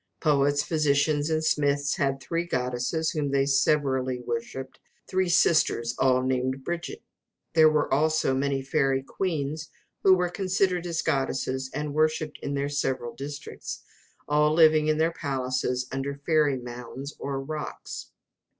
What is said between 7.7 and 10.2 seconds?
also many fairy queens, who